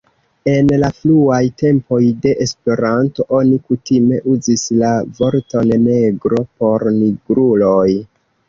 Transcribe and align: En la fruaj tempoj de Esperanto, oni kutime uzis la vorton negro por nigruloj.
En 0.51 0.69
la 0.83 0.87
fruaj 0.99 1.41
tempoj 1.63 1.99
de 2.23 2.31
Esperanto, 2.45 3.27
oni 3.41 3.59
kutime 3.67 4.19
uzis 4.37 4.65
la 4.81 4.97
vorton 5.21 5.77
negro 5.93 6.45
por 6.63 6.89
nigruloj. 7.01 7.89